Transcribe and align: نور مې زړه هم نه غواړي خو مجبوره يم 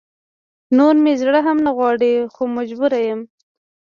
نور 0.77 0.95
مې 1.03 1.13
زړه 1.21 1.39
هم 1.47 1.57
نه 1.65 1.71
غواړي 1.77 2.13
خو 2.33 2.43
مجبوره 2.57 2.99
يم 3.09 3.21